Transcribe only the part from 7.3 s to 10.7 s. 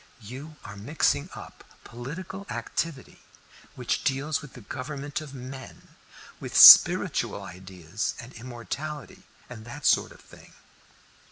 ideas and immortality, and that sort of thing."